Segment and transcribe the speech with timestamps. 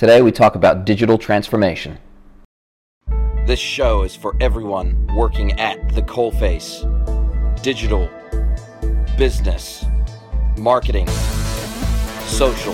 [0.00, 1.98] Today we talk about digital transformation.
[3.46, 6.80] This show is for everyone working at the coalface.
[7.62, 8.08] Digital,
[9.18, 9.84] business,
[10.56, 11.06] marketing,
[12.24, 12.72] social.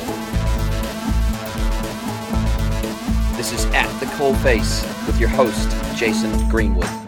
[3.37, 7.06] This is At the Coalface with your host, Jason Greenwood.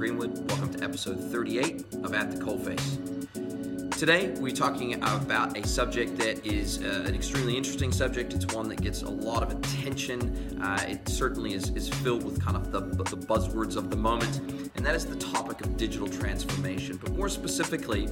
[0.00, 0.50] Greenwood.
[0.50, 3.90] Welcome to episode 38 of At the Coalface.
[3.98, 8.32] Today, we're talking about a subject that is uh, an extremely interesting subject.
[8.32, 10.58] It's one that gets a lot of attention.
[10.62, 14.38] Uh, it certainly is, is filled with kind of the, the buzzwords of the moment,
[14.74, 16.96] and that is the topic of digital transformation.
[16.96, 18.08] But more specifically,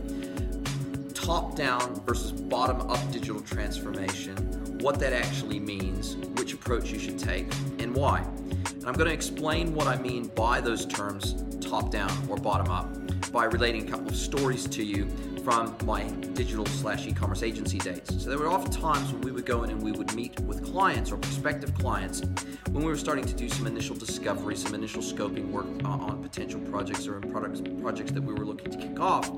[1.15, 4.37] top down versus bottom up digital transformation,
[4.81, 8.21] what that actually means, which approach you should take, and why.
[8.21, 11.33] And I'm going to explain what I mean by those terms,
[11.69, 12.89] top down or bottom up,
[13.31, 15.07] by relating a couple of stories to you
[15.45, 18.03] from my digital slash e-commerce agency days.
[18.19, 20.65] So there were often times when we would go in and we would meet with
[20.65, 22.23] clients or prospective clients
[22.71, 26.23] when we were starting to do some initial discovery, some initial scoping work uh, on
[26.23, 29.31] potential projects or in products projects that we were looking to kick off.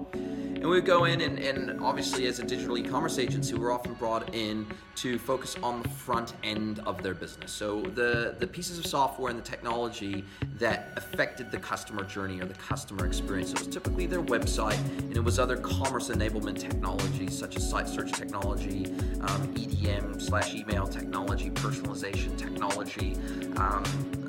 [0.61, 3.72] And we would go in, and, and obviously, as a digital e commerce agency, we're
[3.72, 7.50] often brought in to focus on the front end of their business.
[7.50, 10.22] So, the, the pieces of software and the technology
[10.58, 13.52] that affected the customer journey or the customer experience.
[13.52, 17.89] It was typically their website, and it was other commerce enablement technologies such as site
[17.89, 18.84] search technology,
[19.22, 23.17] um, EDM slash email technology, personalization technology,
[23.56, 23.83] um,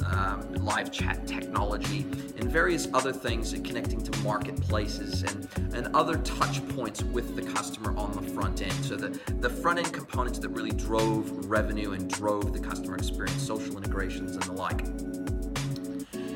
[0.07, 2.01] um, live chat technology,
[2.37, 7.95] and various other things connecting to marketplaces and, and other touch points with the customer
[7.97, 8.73] on the front end.
[8.85, 13.41] So the, the front end components that really drove revenue and drove the customer experience,
[13.41, 14.85] social integrations and the like.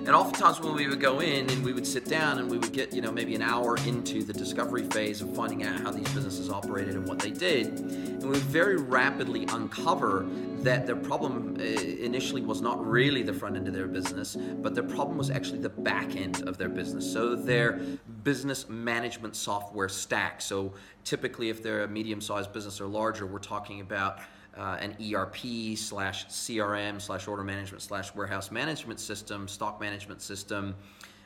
[0.06, 2.72] And oftentimes when we would go in and we would sit down and we would
[2.72, 6.08] get, you know, maybe an hour into the discovery phase of finding out how these
[6.10, 10.28] businesses operated and what they did, and we would very rapidly uncover
[10.58, 14.76] that their problem uh, initially was not really the front end of their business, but
[14.76, 17.12] their problem was actually the back end of their business.
[17.12, 17.80] So their
[18.24, 20.40] business management software stack.
[20.40, 20.74] So
[21.04, 24.20] typically, if they're a medium sized business or larger, we're talking about
[24.58, 30.76] uh, an ERP slash CRM slash order management slash warehouse management system, stock management system,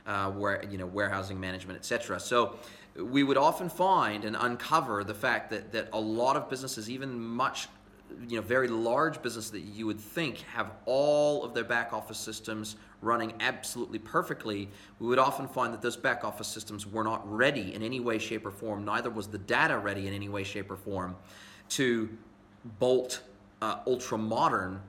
[0.06, 2.20] uh, where you know warehousing management, etc.
[2.20, 2.58] So
[2.96, 7.20] we would often find and uncover the fact that that a lot of businesses, even
[7.20, 7.68] much
[8.28, 12.18] you know very large businesses that you would think have all of their back office
[12.18, 14.68] systems running absolutely perfectly
[15.00, 18.18] we would often find that those back office systems were not ready in any way
[18.18, 21.16] shape or form neither was the data ready in any way shape or form
[21.70, 22.10] to
[22.64, 23.22] bolt
[23.62, 24.82] uh, ultra modern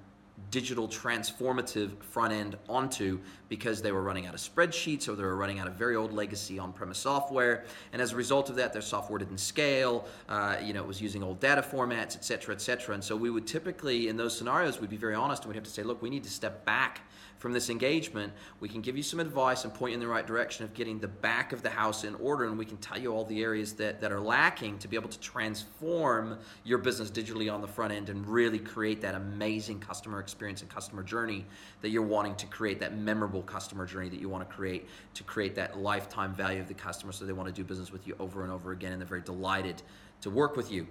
[0.50, 3.18] digital transformative front end onto
[3.48, 6.12] because they were running out of spreadsheets or they were running out of very old
[6.12, 7.64] legacy on-premise software.
[7.92, 10.06] And as a result of that their software didn't scale.
[10.28, 12.94] Uh, you know it was using old data formats et cetera et cetera.
[12.94, 15.64] And so we would typically in those scenarios we'd be very honest and we'd have
[15.64, 17.02] to say look we need to step back
[17.40, 20.26] from this engagement, we can give you some advice and point you in the right
[20.26, 23.14] direction of getting the back of the house in order, and we can tell you
[23.14, 27.52] all the areas that, that are lacking to be able to transform your business digitally
[27.52, 31.44] on the front end and really create that amazing customer experience and customer journey
[31.82, 35.22] that you're wanting to create, that memorable customer journey that you want to create to
[35.24, 38.14] create that lifetime value of the customer so they want to do business with you
[38.18, 39.82] over and over again and they're very delighted
[40.20, 40.86] to work with you.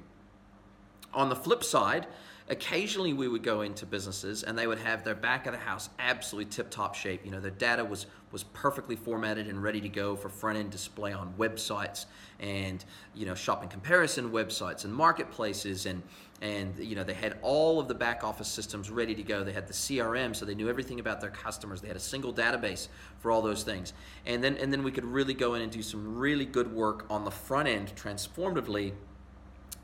[1.14, 2.08] On the flip side,
[2.50, 5.90] occasionally we would go into businesses and they would have their back of the house
[6.00, 7.24] absolutely tip top shape.
[7.24, 10.70] You know, their data was was perfectly formatted and ready to go for front end
[10.70, 12.06] display on websites
[12.40, 16.03] and you know shopping comparison websites and marketplaces and
[16.42, 19.44] and you know they had all of the back office systems ready to go.
[19.44, 21.81] They had the CRM, so they knew everything about their customers.
[21.81, 22.88] They had a single database
[23.20, 23.94] for all those things,
[24.26, 27.06] and then and then we could really go in and do some really good work
[27.09, 28.94] on the front end, transformatively.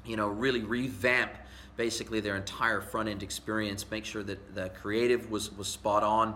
[0.05, 1.31] You know, really revamp
[1.77, 6.35] basically their entire front end experience, make sure that the creative was, was spot on,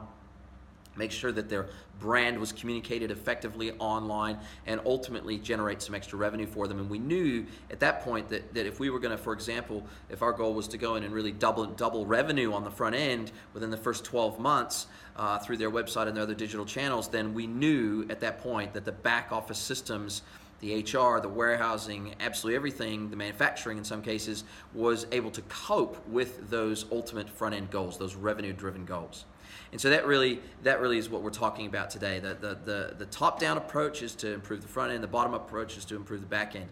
[0.96, 1.68] make sure that their
[2.00, 6.80] brand was communicated effectively online, and ultimately generate some extra revenue for them.
[6.80, 9.86] And we knew at that point that, that if we were going to, for example,
[10.10, 12.96] if our goal was to go in and really double double revenue on the front
[12.96, 17.08] end within the first 12 months uh, through their website and their other digital channels,
[17.10, 20.22] then we knew at that point that the back office systems
[20.60, 26.06] the HR, the warehousing, absolutely everything, the manufacturing in some cases, was able to cope
[26.08, 29.26] with those ultimate front end goals, those revenue driven goals.
[29.72, 32.20] And so that really that really is what we're talking about today.
[32.20, 35.34] The, the, the, the top down approach is to improve the front end, the bottom
[35.34, 36.70] up approach is to improve the back end.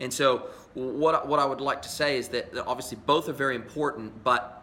[0.00, 3.56] And so, what, what I would like to say is that obviously both are very
[3.56, 4.57] important, but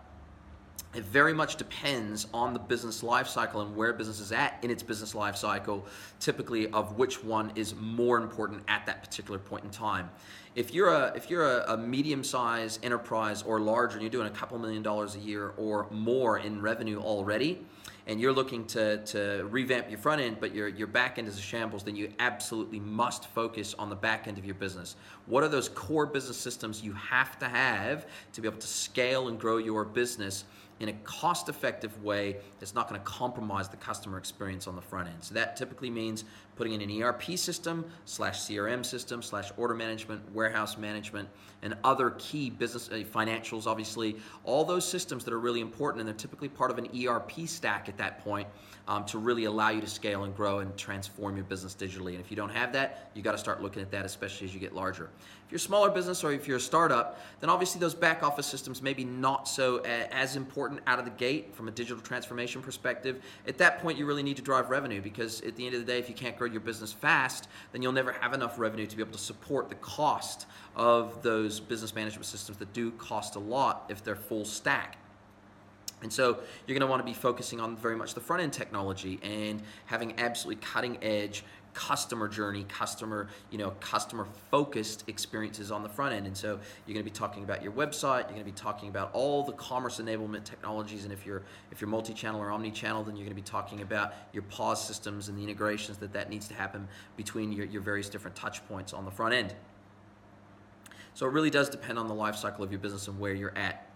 [0.95, 4.71] it very much depends on the business life cycle and where business is at in
[4.71, 5.85] its business life cycle,
[6.19, 10.09] typically of which one is more important at that particular point in time.
[10.55, 14.31] If you're a if you're a, a medium-sized enterprise or larger and you're doing a
[14.31, 17.65] couple million dollars a year or more in revenue already,
[18.07, 21.37] and you're looking to, to revamp your front end, but your, your back end is
[21.37, 24.95] a shambles, then you absolutely must focus on the back end of your business.
[25.25, 29.27] What are those core business systems you have to have to be able to scale
[29.27, 30.45] and grow your business
[30.79, 34.81] in a cost effective way that's not going to compromise the customer experience on the
[34.81, 35.23] front end.
[35.23, 36.25] So that typically means
[36.55, 41.27] putting in an ERP system slash CRM system slash order management, warehouse management,
[41.61, 46.07] and other key business uh, financials, obviously, all those systems that are really important and
[46.07, 48.47] they're typically part of an ERP stack at that point
[48.87, 52.11] um, to really allow you to scale and grow and transform your business digitally.
[52.11, 54.53] And if you don't have that, you got to start looking at that, especially as
[54.53, 55.09] you get larger.
[55.45, 58.47] If you're a smaller business or if you're a startup, then obviously those back office
[58.47, 62.61] systems maybe not so uh, as important out of the gate from a digital transformation
[62.61, 63.23] perspective.
[63.47, 65.91] At that point, you really need to drive revenue because at the end of the
[65.91, 68.95] day, if you can't grow your business fast, then you'll never have enough revenue to
[68.95, 73.39] be able to support the cost of those business management systems that do cost a
[73.39, 74.97] lot if they're full stack.
[76.01, 78.53] And so you're going to want to be focusing on very much the front end
[78.53, 81.43] technology and having absolutely cutting edge
[81.75, 86.25] customer journey, customer, you know, customer focused experiences on the front end.
[86.25, 88.89] And so you're going to be talking about your website, you're going to be talking
[88.89, 93.15] about all the commerce enablement technologies and if you're if you're multi-channel or omni-channel, then
[93.15, 96.47] you're going to be talking about your POS systems and the integrations that that needs
[96.47, 96.87] to happen
[97.17, 99.53] between your, your various different touch points on the front end.
[101.13, 103.57] So it really does depend on the life cycle of your business and where you're
[103.57, 103.89] at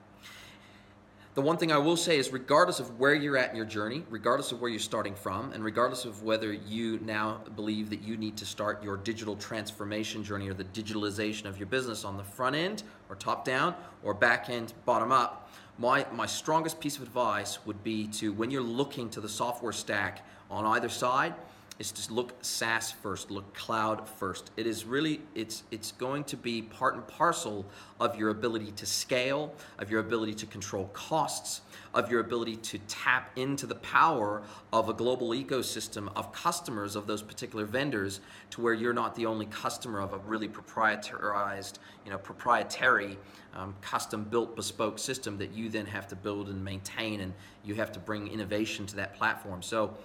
[1.40, 4.04] the one thing I will say is, regardless of where you're at in your journey,
[4.10, 8.18] regardless of where you're starting from, and regardless of whether you now believe that you
[8.18, 12.26] need to start your digital transformation journey or the digitalization of your business on the
[12.26, 17.04] front end or top down or back end bottom up, my, my strongest piece of
[17.04, 21.34] advice would be to, when you're looking to the software stack on either side,
[21.80, 24.52] is to look SaaS first, look cloud first.
[24.58, 27.66] It is really it's it's going to be part and parcel
[28.00, 31.62] of your ability to scale, of your ability to control costs,
[31.94, 34.44] of your ability to tap into the power
[34.74, 38.20] of a global ecosystem of customers of those particular vendors
[38.52, 43.18] to where you're not the only customer of a really proprietarized, you know, proprietary
[43.56, 47.34] um, custom built bespoke system that you then have to build and maintain and
[47.64, 49.62] you have to bring innovation to that platform.
[49.62, 49.98] So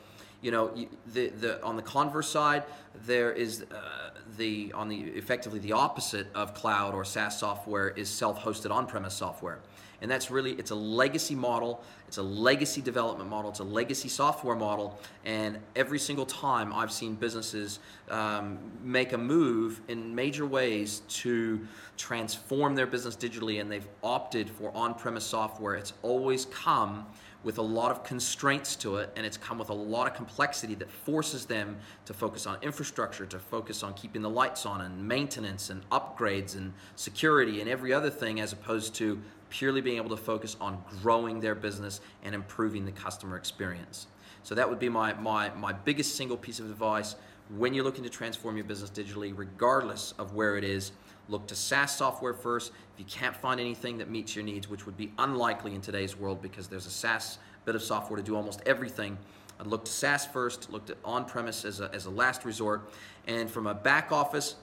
[0.44, 0.70] you know
[1.14, 2.64] the, the on the converse side
[3.06, 8.08] there is uh, the on the effectively the opposite of cloud or SaaS software is
[8.08, 9.61] self-hosted on-premise software.
[10.02, 14.11] And that's really it's a legacy model it's a legacy development model it's a legacy
[14.11, 17.79] software model and every single time I've seen businesses
[18.11, 24.50] um, make a move in major ways to transform their business digitally and they've opted
[24.50, 27.06] for on-premise software it's always come
[27.44, 30.75] with a lot of constraints to it, and it's come with a lot of complexity
[30.75, 31.76] that forces them
[32.06, 36.56] to focus on infrastructure, to focus on keeping the lights on, and maintenance, and upgrades,
[36.56, 39.20] and security, and every other thing, as opposed to
[39.50, 44.06] purely being able to focus on growing their business and improving the customer experience.
[44.43, 47.14] So that would be my, my, my biggest single piece of advice
[47.56, 50.93] when you're looking to transform your business digitally, regardless of where it is
[51.28, 52.72] Look to SaaS software first.
[52.94, 56.16] If you can't find anything that meets your needs, which would be unlikely in today's
[56.16, 59.16] world because there's a SaaS bit of software to do almost everything,
[59.58, 62.90] I'd look to SaaS first, looked at on premise as a, as a last resort.
[63.26, 64.56] And from a back office,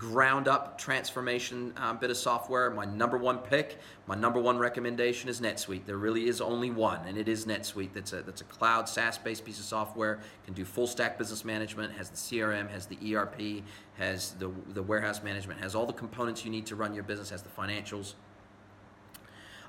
[0.00, 2.70] ground up transformation um, bit of software.
[2.70, 5.84] My number one pick, my number one recommendation is NetSuite.
[5.84, 7.92] There really is only one, and it is NetSuite.
[7.92, 10.20] That's a that's a cloud SaaS-based piece of software.
[10.46, 11.92] Can do full stack business management.
[11.92, 13.62] Has the CRM, has the ERP,
[13.98, 17.28] has the the warehouse management, has all the components you need to run your business.
[17.28, 18.14] Has the financials.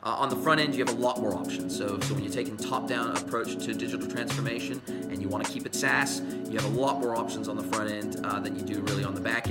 [0.04, 1.78] Uh, on the front end, you have a lot more options.
[1.78, 5.68] So, so when you're taking top-down approach to digital transformation and you want to keep
[5.68, 8.64] it SaaS, you have a lot more options on the front end uh, than you
[8.64, 9.51] do really on the back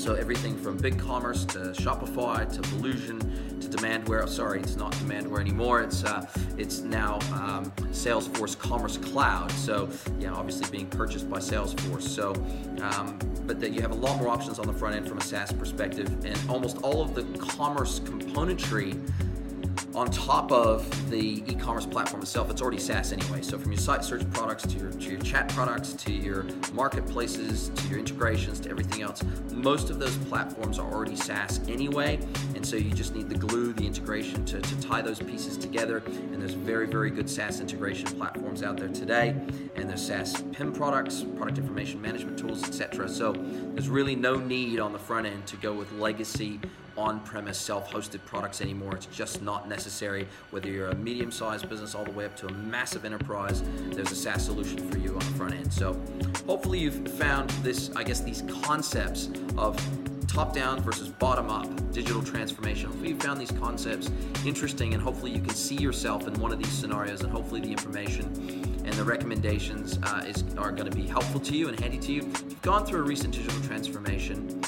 [0.00, 3.18] So everything from BigCommerce to Shopify to Volusion
[3.60, 4.26] to Demandware.
[4.26, 5.82] Sorry, it's not Demandware anymore.
[5.82, 6.26] It's uh,
[6.56, 9.52] it's now um, Salesforce Commerce Cloud.
[9.52, 12.04] So yeah, obviously being purchased by Salesforce.
[12.04, 12.32] So
[12.80, 15.22] um, but that you have a lot more options on the front end from a
[15.22, 18.98] SaaS perspective, and almost all of the commerce componentry
[19.94, 23.42] on top of the e-commerce platform itself, it's already SaaS anyway.
[23.42, 27.70] So from your site search products to your, to your chat products to your marketplaces
[27.70, 32.20] to your integrations to everything else, most of those platforms are already SaaS anyway.
[32.54, 35.98] And so you just need the glue, the integration to, to tie those pieces together.
[36.06, 39.30] And there's very, very good SaaS integration platforms out there today.
[39.74, 43.08] And there's SaaS PIM products, product information management tools, etc.
[43.08, 46.60] So there's really no need on the front end to go with legacy
[47.00, 48.94] on-premise self-hosted products anymore.
[48.94, 50.28] It's just not necessary.
[50.50, 54.16] Whether you're a medium-sized business all the way up to a massive enterprise, there's a
[54.16, 55.72] SaaS solution for you on the front end.
[55.72, 55.98] So
[56.46, 59.80] hopefully you've found this, I guess, these concepts of
[60.28, 62.86] top down versus bottom up digital transformation.
[62.86, 64.10] Hopefully, you found these concepts
[64.46, 67.70] interesting, and hopefully, you can see yourself in one of these scenarios, and hopefully, the
[67.70, 68.26] information
[68.84, 72.12] and the recommendations uh, is, are going to be helpful to you and handy to
[72.12, 72.20] you.
[72.20, 74.60] If you've gone through a recent digital transformation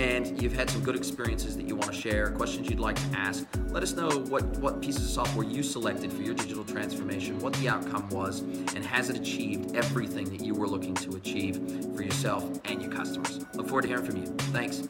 [0.00, 3.18] and you've had some good experiences that you want to share, questions you'd like to
[3.18, 7.38] ask, let us know what, what pieces of software you selected for your digital transformation,
[7.40, 11.56] what the outcome was, and has it achieved everything that you were looking to achieve
[11.94, 13.44] for yourself and your customers.
[13.54, 14.26] Look forward to hearing from you.
[14.52, 14.88] Thanks.